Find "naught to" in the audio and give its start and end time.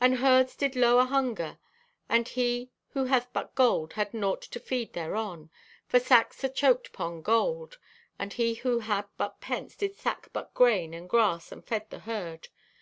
4.14-4.58